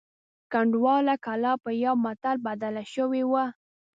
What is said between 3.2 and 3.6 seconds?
وه.